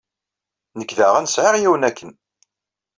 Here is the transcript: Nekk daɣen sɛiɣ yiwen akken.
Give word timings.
Nekk 0.79 0.91
daɣen 0.97 1.25
sɛiɣ 1.27 1.55
yiwen 1.57 1.87
akken. 1.89 2.11